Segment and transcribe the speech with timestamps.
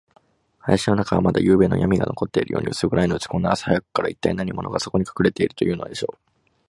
[0.65, 3.27] 林の中は、まだゆうべのやみが残っているように、うす暗いのです。
[3.29, 6.17] こんなに朝早くから、いったい何者が、そこにかくれているというのでしょう。